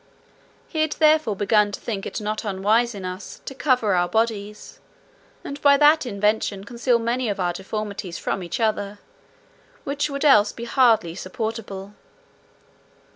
He 0.67 0.81
had 0.81 0.93
therefore 0.93 1.35
begun 1.35 1.71
to 1.73 1.79
think 1.79 2.07
it 2.07 2.19
not 2.19 2.43
unwise 2.43 2.95
in 2.95 3.05
us 3.05 3.39
to 3.45 3.53
cover 3.53 3.93
our 3.93 4.07
bodies, 4.09 4.79
and 5.43 5.61
by 5.61 5.77
that 5.77 6.07
invention 6.07 6.63
conceal 6.63 6.97
many 6.97 7.29
of 7.29 7.39
our 7.39 7.53
deformities 7.53 8.17
from 8.17 8.41
each 8.41 8.59
other, 8.59 8.97
which 9.83 10.09
would 10.09 10.25
else 10.25 10.51
be 10.53 10.65
hardly 10.65 11.13
supportable. 11.13 11.93